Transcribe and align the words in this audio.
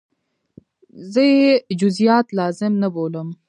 زه 1.11 1.23
یې 1.41 1.49
جزئیات 1.81 2.27
لازم 2.39 2.73
نه 2.83 2.87
بولم. 2.93 3.27